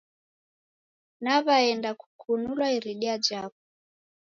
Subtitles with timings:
[1.23, 3.61] Naw'aenda kukunulwa iridia japo.